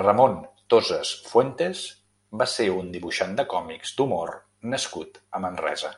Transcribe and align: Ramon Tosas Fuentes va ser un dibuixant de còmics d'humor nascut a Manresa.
Ramon 0.00 0.34
Tosas 0.74 1.12
Fuentes 1.28 1.84
va 2.42 2.46
ser 2.56 2.66
un 2.74 2.90
dibuixant 2.96 3.32
de 3.38 3.46
còmics 3.54 3.94
d'humor 4.02 4.34
nascut 4.74 5.18
a 5.40 5.42
Manresa. 5.46 5.94